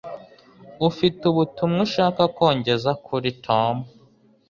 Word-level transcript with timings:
Ufite 0.89 1.21
ubutumwa 1.31 1.79
ushaka 1.87 2.21
ko 2.37 2.45
ngeza 2.57 2.91
kuri 3.05 3.29
Tom? 3.45 3.75